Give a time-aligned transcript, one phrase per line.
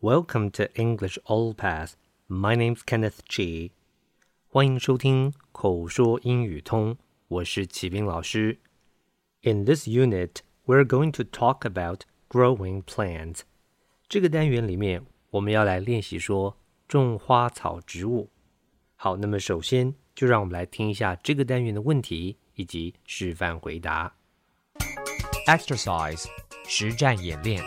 [0.00, 1.96] Welcome to English All Pass.
[2.28, 3.72] My name's Kenneth Chi.
[4.46, 8.60] 欢迎收听口说英语通，我是齐斌老师。
[9.42, 13.40] In this unit, we're going to talk about growing plants.
[14.08, 16.56] 这个单元里面，我们要来练习说
[16.86, 18.30] 种花草植物。
[18.94, 24.14] 好，那么首先就让我们来听一下这个单元的问题以及示范回答。
[25.48, 26.24] Exercise
[26.68, 27.60] 实战演练。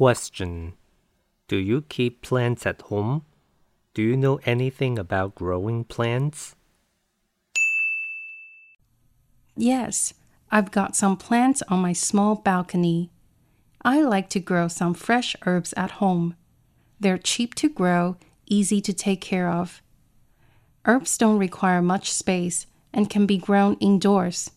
[0.00, 0.72] Question
[1.46, 3.26] Do you keep plants at home?
[3.92, 6.56] Do you know anything about growing plants?
[9.58, 10.14] Yes,
[10.50, 13.10] I've got some plants on my small balcony.
[13.82, 16.34] I like to grow some fresh herbs at home.
[16.98, 19.82] They're cheap to grow, easy to take care of.
[20.86, 24.50] Herbs don't require much space and can be grown indoors.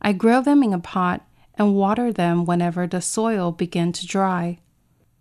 [0.00, 1.20] I grow them in a pot
[1.56, 4.56] and water them whenever the soil begins to dry.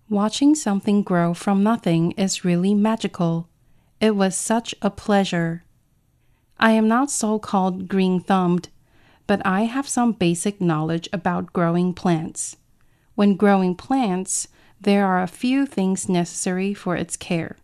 [0.10, 3.48] Watching something grow from nothing is really magical.
[4.02, 5.64] It was such a pleasure.
[6.60, 8.70] I am not so called green thumbed,
[9.28, 12.58] but I have some basic knowledge about growing plants.
[13.14, 14.48] When growing plants,
[14.82, 17.58] there are a few things necessary for its care.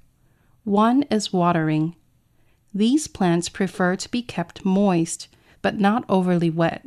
[0.63, 1.95] One is watering.
[2.75, 5.29] These plants prefer to be kept moist,
[5.63, 6.85] but not overly wet.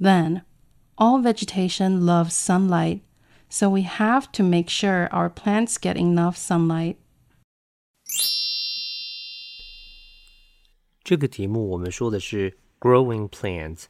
[0.00, 0.42] Then,
[0.98, 3.02] all vegetation loves sunlight,
[3.49, 6.95] so we have to make sure our plants get enough sunlight.
[11.03, 13.85] 这个题目我们说的是 growing plants，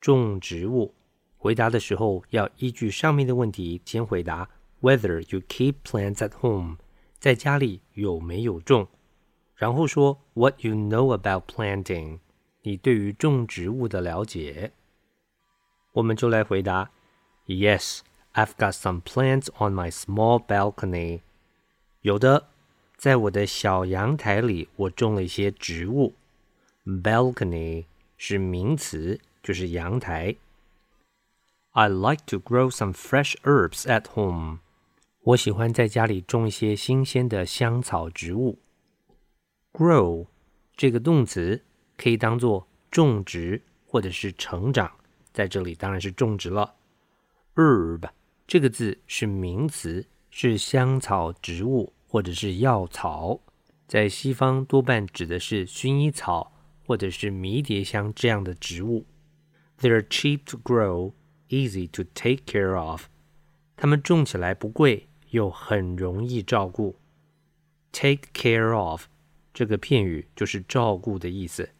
[0.00, 0.94] 种植物。
[1.36, 4.50] 回答的时候要依据上面的问题先回答
[4.80, 6.76] whether you keep plants at home，
[7.18, 8.88] 在家里有没有种，
[9.54, 12.18] 然后说 what you know about planting，
[12.62, 14.72] 你对于种植物的了解。
[15.92, 16.90] 我们就来回答
[17.46, 18.00] Yes,
[18.34, 21.22] I've got some plants on my small balcony。
[22.02, 22.48] 有的，
[22.96, 26.14] 在我的小阳台里，我种了一些植物。
[26.84, 27.86] Balcony
[28.16, 30.36] 是名词，就是阳台。
[31.72, 34.60] I like to grow some fresh herbs at home。
[35.22, 38.58] 我喜欢在家里种一些新鲜的香草植物。
[39.72, 40.26] Grow
[40.76, 41.62] 这个动词
[41.96, 44.92] 可以当做种植或者是成长，
[45.32, 46.76] 在这里当然是种植了。
[47.54, 48.08] Herb
[48.46, 53.40] 这个字是名词，是香草植物或者是药草，
[53.86, 56.52] 在西方多半指的是薰衣草
[56.86, 59.04] 或者是迷迭香这样的植物。
[59.80, 61.12] They're cheap to grow,
[61.48, 63.06] easy to take care of。
[63.76, 66.96] 它们种起来不贵，又很容易照顾。
[67.92, 69.04] Take care of
[69.54, 71.70] 这个片语就是照顾的意思。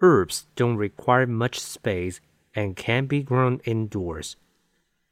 [0.00, 2.16] Herbs don't require much space
[2.54, 4.32] and can be grown indoors。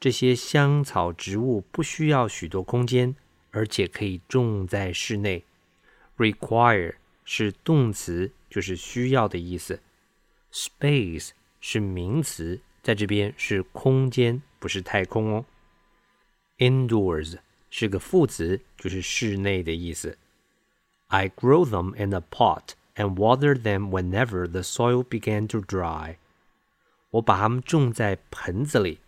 [0.03, 3.16] 这些香草植物不需要许多空间，
[3.50, 5.44] 而且可以种在室内。
[6.16, 6.94] Require
[7.25, 9.81] 是动词，就是需要的意思。
[10.53, 15.44] Space 是名词，在这边是空间，不是太空哦。
[16.59, 17.38] Indoors
[17.71, 20.16] 是个副词，就是室内的意思。
[21.09, 26.16] I grow them in a pot and water them whenever the soil began to dry。
[27.10, 28.99] 我把它们种在盆子里，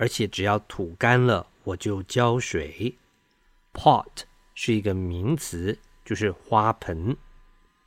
[0.00, 2.96] 而且只要土干了，我就浇水。
[3.74, 4.22] Pot
[4.54, 7.14] 是一个名词，就是花盆。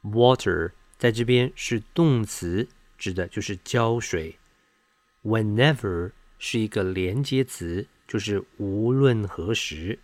[0.03, 2.69] Water 在这边是动词，
[2.99, 4.37] 指的就是浇水。
[5.23, 9.97] Whenever 是一个连接词，就是无论何时。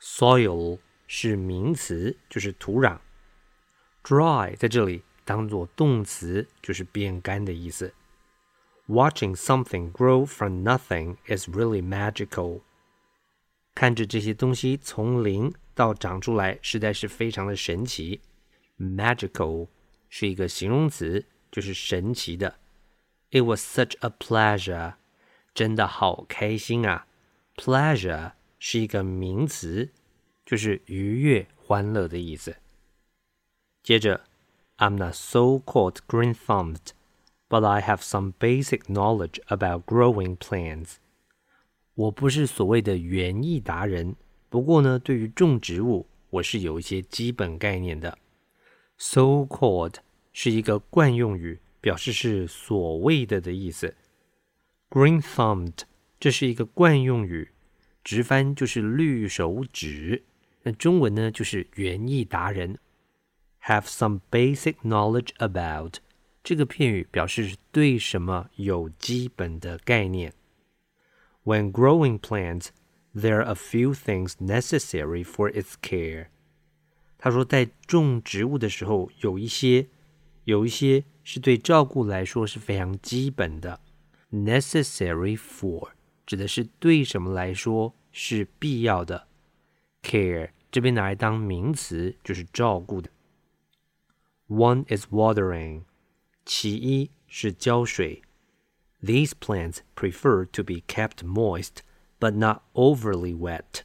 [0.00, 2.98] Soil 是名词，就是土壤。
[4.02, 7.94] Dry 在这里当做动词，就是变干的意思。
[8.87, 12.61] Watching something grow from nothing is really magical。
[13.75, 18.21] 看着这些东西从零到长出来，实在是非常的神奇。
[18.79, 19.67] Magical
[20.09, 22.55] 是一个形容词，就是神奇的。
[23.31, 24.95] It was such a pleasure，
[25.53, 27.05] 真的好开心啊。
[27.55, 29.91] Pleasure 是一个名词，
[30.45, 32.57] 就是愉悦、欢乐的意思。
[33.83, 34.25] 接着，
[34.77, 36.87] I'm not so called green-thumbed。
[37.53, 40.95] but I have some basic knowledge about growing plants.
[41.95, 44.15] 我不是所谓的园艺达人，
[44.49, 48.17] 不过呢，对于种植物，我是有一些基本概念的。
[48.97, 49.95] So-called
[50.31, 53.95] 是一个惯用语，表示是所谓的的意思。
[54.89, 55.79] Green-thumbed
[56.19, 57.51] 这是一个惯用语，
[58.03, 60.23] 直翻就是绿手指。
[60.63, 62.77] 那中文呢，就是园艺达人。
[63.63, 65.95] Have some basic knowledge about
[66.43, 70.33] 这个片语表示对什么有基本的概念。
[71.43, 72.67] When growing plants,
[73.15, 76.27] there are a few things necessary for its care.
[77.17, 79.87] 他说，在种植物的时候，有一些，
[80.45, 83.81] 有一些是对照顾来说是非常基本的。
[84.31, 85.89] Necessary for
[86.25, 89.27] 指的是对什么来说是必要的。
[90.01, 93.09] Care 这边拿来当名词，就是照顾的。
[94.47, 95.83] One is watering，
[96.45, 98.21] 其一是浇水。
[99.01, 101.77] These plants prefer to be kept moist,
[102.19, 103.81] but not overly wet.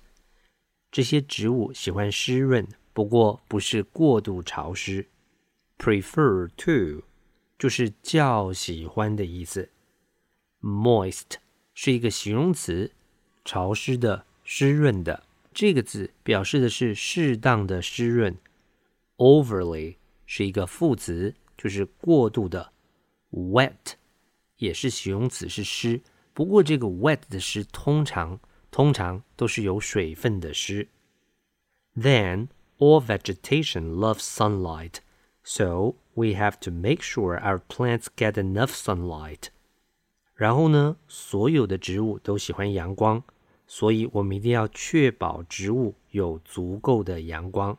[0.90, 5.08] 这些植物喜欢湿润，不过不是过度潮湿。
[5.78, 7.04] Prefer to
[7.58, 9.70] 就是较喜欢的意思。
[10.60, 11.36] Moist
[11.74, 12.92] 是一个形容词，
[13.44, 15.24] 潮湿的、湿润的。
[15.52, 18.36] 这个字表示的是适当的湿润。
[19.16, 19.96] Overly
[20.26, 22.72] 是一个副词， 就是过度的。
[23.30, 23.94] Wet
[24.58, 26.00] 也是形容词，是湿。
[26.32, 30.88] 不过这个 wet 的湿通常通常都是有水分的湿。
[31.96, 32.48] Then
[32.78, 34.96] all vegetation loves sunlight,
[35.44, 39.48] so we have to make sure our plants get enough sunlight.
[40.34, 43.22] 然后呢，所有的植物都喜欢阳光，
[43.68, 47.78] 所以我们一定要确保植物有足够的阳光。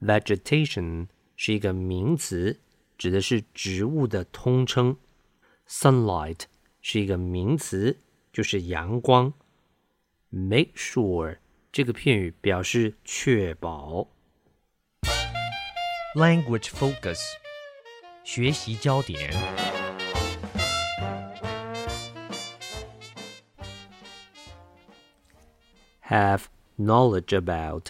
[0.00, 2.60] Vegetation 是一个名词，
[2.97, 4.97] 指的是植物的通称。
[5.67, 6.41] Sunlight
[6.81, 7.99] 是一个名词，
[8.31, 9.33] 就是阳光。
[10.29, 11.37] Make sure
[11.71, 14.07] 这个片语表示确保。
[16.15, 17.19] Language focus，
[18.23, 19.33] 学习焦点。
[26.13, 26.43] have
[26.77, 27.87] knowledge about。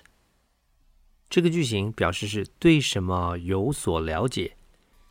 [1.29, 4.55] 这个句型表示是对什么有所了解。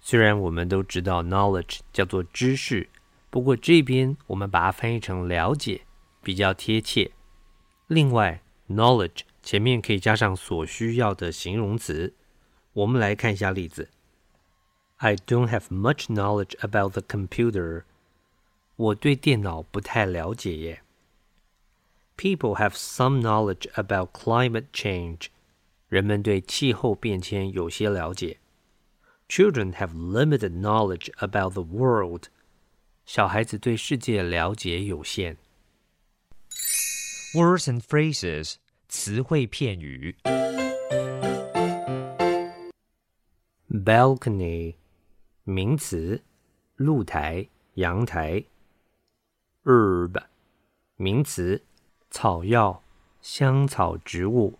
[0.04, 2.88] 虽然我们都知道 knowledge 叫做知识，
[3.30, 5.82] 不过这边我们把它翻译成了解
[6.24, 7.12] 比较贴切。
[7.86, 12.14] 另外，knowledge 前面可以加上所需要的形容词。
[12.72, 13.90] 我们来看一下例子
[14.96, 17.84] ：I don't have much knowledge about the computer。
[18.74, 20.82] 我对电脑不太了解耶。
[22.16, 25.26] People have some knowledge about climate change.
[25.88, 28.38] 人们对气候变迁有些了解。
[29.31, 32.29] Children have limited knowledge about the world.
[33.05, 35.37] 小孩子对世界了解有限。
[37.33, 38.55] Words and phrases，
[38.87, 40.15] 词汇片语。
[43.69, 44.75] Balcony，
[45.43, 46.23] 名词，
[46.77, 48.45] 露台、阳台。
[49.65, 50.23] Herb，
[50.95, 51.63] 名词，
[52.09, 52.81] 草药、
[53.21, 54.57] 香草植物。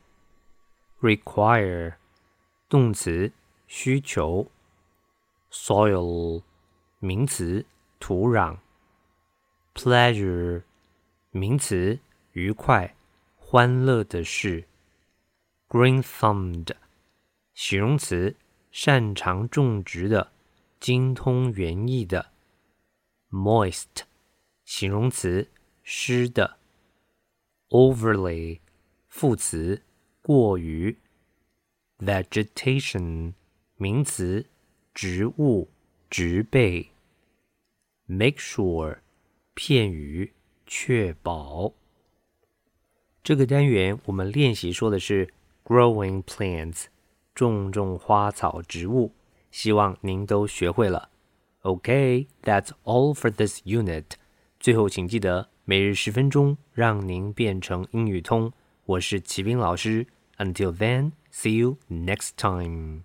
[1.01, 1.95] Require，
[2.67, 3.31] 动词，
[3.67, 4.51] 需求。
[5.52, 6.42] Soil，
[6.98, 7.66] 名词，
[8.00, 8.56] 土壤。
[9.74, 10.62] Pleasure，
[11.30, 11.98] 名词，
[12.32, 12.96] 愉快、
[13.36, 14.64] 欢乐的事。
[15.68, 16.74] Green-thumbed，
[17.52, 18.34] 形容词，
[18.70, 20.32] 擅长种植的、
[20.80, 22.32] 精通园艺的。
[23.30, 24.04] Moist，
[24.64, 25.50] 形容词，
[25.82, 26.56] 湿的。
[27.68, 28.60] Overly，
[29.06, 29.82] 副词，
[30.22, 30.98] 过于。
[31.98, 33.34] Vegetation，
[33.76, 34.46] 名词，
[34.94, 35.70] 植物、
[36.10, 36.90] 植被。
[38.06, 38.98] Make sure，
[39.54, 40.32] 片语，
[40.66, 41.72] 确保。
[43.22, 45.28] 这个单元我们练习说的是
[45.64, 46.86] growing plants，
[47.34, 49.12] 种种花草植物。
[49.50, 51.10] 希望您都学会了。
[51.60, 54.04] OK，that's、all for this unit。
[54.58, 58.52] 最后，请记得每日十分钟，让您变成英语通。
[58.84, 60.06] 我是齐斌老师。
[60.38, 63.04] Until then, see you next time.